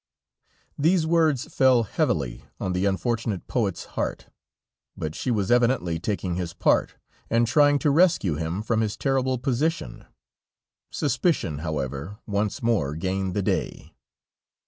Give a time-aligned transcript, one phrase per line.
[0.79, 4.25] These words fell heavily on the unfortunate poet's heart,
[4.97, 6.95] but she was evidently taking his part,
[7.29, 10.07] and trying to rescue him from his terrible position.
[10.91, 13.93] Suspicion, however, once more gained the day.